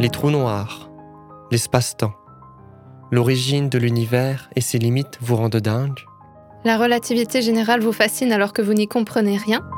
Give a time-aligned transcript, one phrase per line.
[0.00, 0.88] Les trous noirs,
[1.50, 2.14] l'espace-temps,
[3.10, 5.98] l'origine de l'univers et ses limites vous rendent dingue.
[6.64, 9.68] La relativité générale vous fascine alors que vous n'y comprenez rien.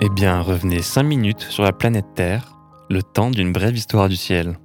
[0.00, 2.56] Eh bien, revenez 5 minutes sur la planète Terre,
[2.88, 4.56] le temps d'une brève histoire du ciel.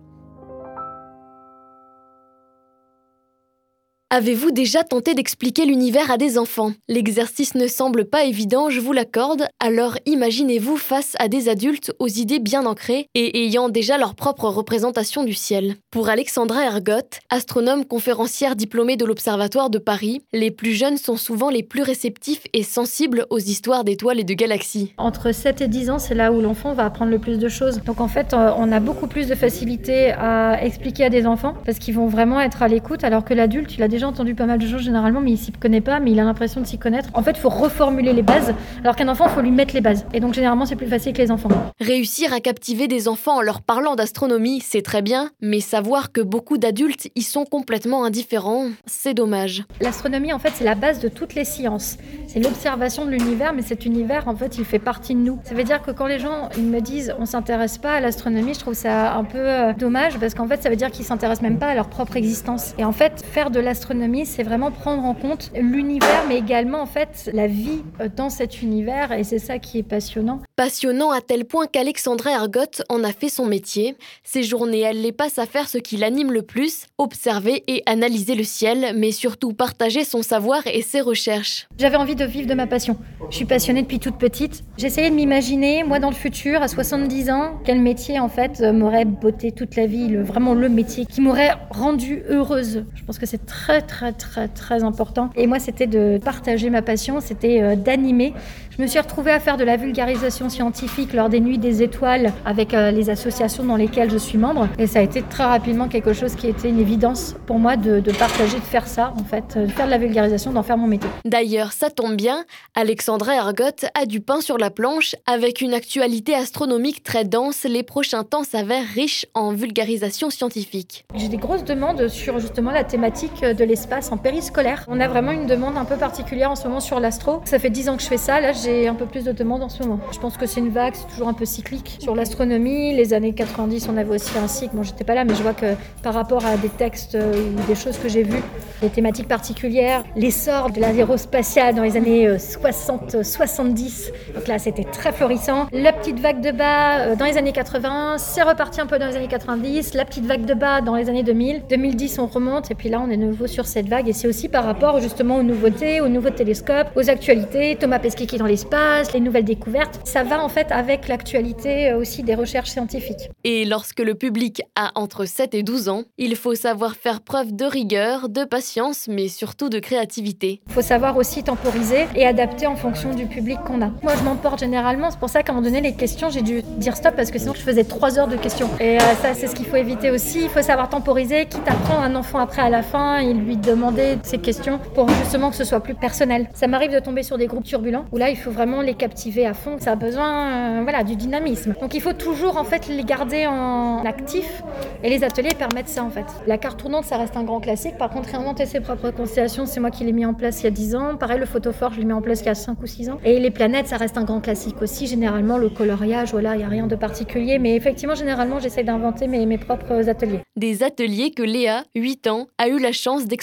[4.12, 6.72] Avez-vous déjà tenté d'expliquer l'univers à des enfants?
[6.88, 12.08] L'exercice ne semble pas évident, je vous l'accorde, alors imaginez-vous face à des adultes aux
[12.08, 15.76] idées bien ancrées et ayant déjà leur propre représentation du ciel.
[15.92, 21.52] Pour Alexandra Ergotte, astronome conférencière diplômée de l'Observatoire de Paris, les plus jeunes sont souvent
[21.52, 24.92] les plus réceptifs et sensibles aux histoires d'étoiles et de galaxies.
[24.98, 27.84] Entre 7 et 10 ans, c'est là où l'enfant va apprendre le plus de choses.
[27.84, 31.54] Donc en fait, euh, on a beaucoup plus de facilité à expliquer à des enfants
[31.64, 34.34] parce qu'ils vont vraiment être à l'écoute alors que l'adulte, il a déjà déjà entendu
[34.34, 36.66] pas mal de choses généralement, mais il s'y connaît pas, mais il a l'impression de
[36.66, 37.10] s'y connaître.
[37.14, 39.82] En fait, il faut reformuler les bases, alors qu'un enfant, il faut lui mettre les
[39.82, 40.06] bases.
[40.14, 41.50] Et donc, généralement, c'est plus facile que les enfants.
[41.82, 46.22] Réussir à captiver des enfants en leur parlant d'astronomie, c'est très bien, mais savoir que
[46.22, 49.66] beaucoup d'adultes y sont complètement indifférents, c'est dommage.
[49.82, 51.98] L'astronomie, en fait, c'est la base de toutes les sciences.
[52.28, 55.40] C'est l'observation de l'univers, mais cet univers, en fait, il fait partie de nous.
[55.44, 58.54] Ça veut dire que quand les gens ils me disent on s'intéresse pas à l'astronomie,
[58.54, 61.42] je trouve ça un peu euh, dommage parce qu'en fait, ça veut dire qu'ils s'intéressent
[61.42, 62.74] même pas à leur propre existence.
[62.78, 63.89] Et en fait, faire de l'astronomie
[64.26, 68.62] c'est vraiment prendre en compte l'univers, mais également en fait la vie euh, dans cet
[68.62, 70.42] univers, et c'est ça qui est passionnant.
[70.56, 73.96] Passionnant à tel point qu'Alexandra Ergotte en a fait son métier.
[74.24, 78.36] Ses journées, elle les passe à faire ce qui l'anime le plus, observer et analyser
[78.36, 81.68] le ciel, mais surtout partager son savoir et ses recherches.
[81.80, 82.96] J'avais envie de vivre de ma passion.
[83.32, 84.64] Je suis passionnée depuis toute petite.
[84.78, 88.72] J'essayais de m'imaginer, moi dans le futur, à 70 ans, quel métier en fait euh,
[88.72, 92.86] m'aurait botté toute la vie, le, vraiment le métier qui m'aurait rendue heureuse.
[92.94, 95.30] Je pense que c'est très très très très important.
[95.36, 98.34] Et moi, c'était de partager ma passion, c'était euh, d'animer.
[98.80, 102.32] Je me suis retrouvée à faire de la vulgarisation scientifique lors des Nuits des Étoiles
[102.46, 104.70] avec euh, les associations dans lesquelles je suis membre.
[104.78, 108.00] Et ça a été très rapidement quelque chose qui était une évidence pour moi de,
[108.00, 110.88] de partager, de faire ça, en fait, de faire de la vulgarisation, d'en faire mon
[110.88, 111.10] métier.
[111.26, 115.16] D'ailleurs, ça tombe bien, Alexandra Ergotte a du pain sur la planche.
[115.26, 121.06] Avec une actualité astronomique très dense, les prochains temps s'avèrent riches en vulgarisation scientifique.
[121.16, 124.84] J'ai des grosses demandes sur justement la thématique de l'espace en périscolaire.
[124.88, 127.42] On a vraiment une demande un peu particulière en ce moment sur l'astro.
[127.46, 129.64] Ça fait 10 ans que je fais ça, là j'ai un peu plus de demandes
[129.64, 130.00] en ce moment.
[130.12, 131.98] Je pense que c'est une vague, c'est toujours un peu cyclique.
[132.02, 134.76] Sur l'astronomie, les années 90, on avait aussi un cycle.
[134.76, 137.68] Bon, j'étais pas là, mais je vois que par rapport à des textes euh, ou
[137.68, 138.42] des choses que j'ai vues,
[138.82, 145.12] des thématiques particulières, l'essor de l'aérospatiale dans les années 60-70, euh, donc là c'était très
[145.12, 145.68] florissant.
[145.72, 149.08] La petite vague de bas euh, dans les années 80, c'est reparti un peu dans
[149.08, 149.94] les années 90.
[149.94, 151.64] La petite vague de bas dans les années 2000.
[151.70, 154.50] 2010, on remonte et puis là on est nouveau sur cette vague et c'est aussi
[154.50, 158.46] par rapport justement aux nouveautés, aux nouveaux télescopes, aux actualités, Thomas Pesquet qui est dans
[158.46, 160.00] l'espace, les nouvelles découvertes.
[160.04, 163.30] Ça va en fait avec l'actualité euh, aussi des recherches scientifiques.
[163.44, 167.56] Et lorsque le public a entre 7 et 12 ans, il faut savoir faire preuve
[167.56, 170.62] de rigueur, de patience, mais surtout de créativité.
[170.68, 173.92] Il faut savoir aussi temporiser et adapter en fonction du public qu'on a.
[174.04, 176.62] Moi, je m'emporte généralement, c'est pour ça qu'à un moment donné, les questions, j'ai dû
[176.78, 178.70] dire stop parce que sinon je faisais 3 heures de questions.
[178.80, 180.44] Et euh, ça, c'est ce qu'il faut éviter aussi.
[180.44, 183.58] Il faut savoir temporiser, quitte à prendre un enfant après à la fin, il lui
[183.58, 186.50] demander ces questions pour justement que ce soit plus personnel.
[186.54, 189.48] Ça m'arrive de tomber sur des groupes turbulents où là, il faut vraiment les captiver
[189.48, 189.78] à fond.
[189.80, 191.74] Ça a besoin euh, voilà, du dynamisme.
[191.82, 194.62] Donc il faut toujours en fait les garder en actif
[195.04, 196.26] et les ateliers permettent ça en fait.
[196.46, 197.98] La carte tournante, ça reste un grand classique.
[197.98, 200.68] Par contre, réinventer ses propres constellations, c'est moi qui l'ai mis en place il y
[200.68, 201.16] a 10 ans.
[201.16, 203.18] Pareil, le photophore, je l'ai mis en place il y a 5 ou 6 ans.
[203.26, 205.08] Et les planètes, ça reste un grand classique aussi.
[205.08, 207.58] Généralement, le coloriage, voilà, il n'y a rien de particulier.
[207.58, 210.42] Mais effectivement, généralement, j'essaie d'inventer mes, mes propres ateliers.
[210.56, 213.39] Des ateliers que Léa, 8 ans, a eu la chance d'expérimenter.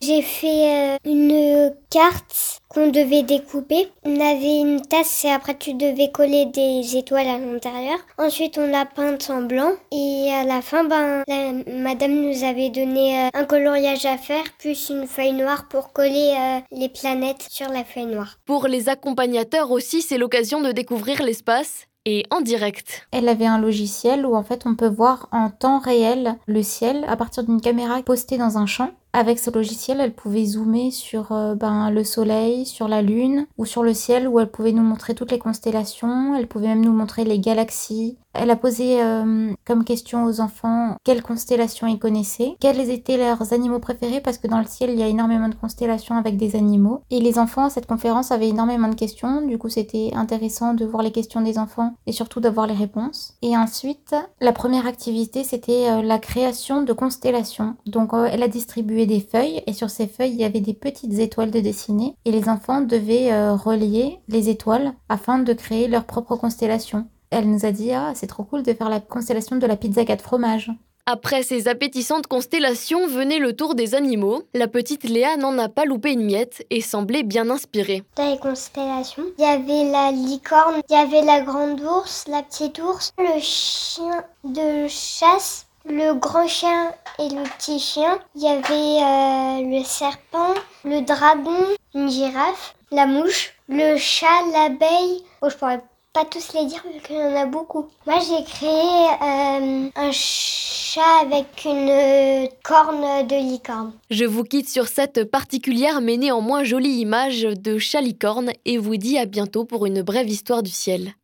[0.00, 3.88] J'ai fait euh, une carte qu'on devait découper.
[4.04, 7.98] On avait une tasse et après tu devais coller des étoiles à l'intérieur.
[8.16, 12.70] Ensuite on l'a peinte en blanc et à la fin ben la madame nous avait
[12.70, 17.46] donné euh, un coloriage à faire plus une feuille noire pour coller euh, les planètes
[17.50, 18.38] sur la feuille noire.
[18.46, 23.06] Pour les accompagnateurs aussi, c'est l'occasion de découvrir l'espace et en direct.
[23.12, 27.04] Elle avait un logiciel où en fait on peut voir en temps réel le ciel
[27.08, 28.90] à partir d'une caméra postée dans un champ.
[29.12, 33.66] Avec ce logiciel, elle pouvait zoomer sur euh, ben, le soleil, sur la lune ou
[33.66, 36.92] sur le ciel où elle pouvait nous montrer toutes les constellations, elle pouvait même nous
[36.92, 38.16] montrer les galaxies.
[38.32, 43.52] Elle a posé euh, comme question aux enfants quelles constellations ils connaissaient, quels étaient leurs
[43.52, 46.54] animaux préférés parce que dans le ciel il y a énormément de constellations avec des
[46.54, 47.02] animaux.
[47.10, 50.84] Et les enfants à cette conférence avaient énormément de questions, du coup c'était intéressant de
[50.84, 53.34] voir les questions des enfants et surtout d'avoir les réponses.
[53.42, 57.74] Et ensuite, la première activité c'était euh, la création de constellations.
[57.86, 61.18] Donc elle a distribué des feuilles et sur ces feuilles il y avait des petites
[61.18, 66.04] étoiles de dessiner et les enfants devaient euh, relier les étoiles afin de créer leur
[66.04, 67.06] propre constellation.
[67.30, 70.04] Elle nous a dit Ah, c'est trop cool de faire la constellation de la pizza
[70.04, 70.70] 4 fromages.
[71.06, 74.42] Après ces appétissantes constellations venait le tour des animaux.
[74.54, 78.04] La petite Léa n'en a pas loupé une miette et semblait bien inspirée.
[78.16, 82.42] Dans les constellations, il y avait la licorne, il y avait la grande ours, la
[82.42, 88.18] petite ours, le chien de chasse, le grand chien et le petit chien.
[88.34, 90.54] Il y avait euh, le serpent,
[90.84, 95.24] le dragon, une girafe, la mouche, le chat, l'abeille.
[95.42, 95.82] Oh, je pourrais
[96.12, 97.86] pas tous les dire vu qu'il y en a beaucoup.
[98.06, 103.92] Moi, j'ai créé euh, un chat avec une euh, corne de licorne.
[104.10, 108.96] Je vous quitte sur cette particulière mais néanmoins jolie image de chat licorne et vous
[108.96, 111.14] dis à bientôt pour une brève histoire du ciel.